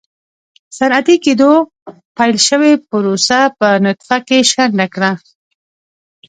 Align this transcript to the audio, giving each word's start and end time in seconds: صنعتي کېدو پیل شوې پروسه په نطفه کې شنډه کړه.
صنعتي 0.77 1.15
کېدو 1.25 1.53
پیل 2.17 2.35
شوې 2.47 2.71
پروسه 2.89 3.39
په 3.57 3.67
نطفه 3.85 4.17
کې 4.27 4.37
شنډه 4.51 4.87
کړه. 4.93 5.11